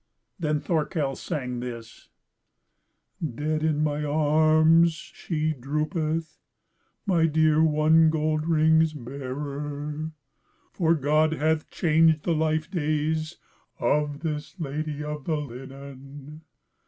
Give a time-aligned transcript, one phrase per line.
[0.39, 2.09] Then Thorkel sang this:
[3.23, 6.39] "Dead in mine arms she droopeth,
[7.05, 10.11] My dear one, gold rings bearer,
[10.71, 13.37] For God hath changed the life days
[13.79, 16.41] Of this Lady of the linen.